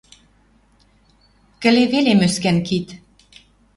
[1.61, 2.87] Кӹле веле Мӧскӓн кид—